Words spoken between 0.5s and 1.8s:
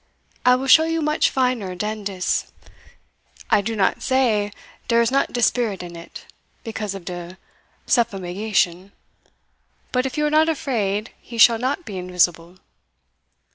will show you much finer